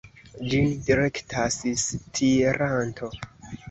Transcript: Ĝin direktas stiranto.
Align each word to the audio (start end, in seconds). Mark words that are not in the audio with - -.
Ĝin 0.53 0.71
direktas 0.87 1.61
stiranto. 1.85 3.17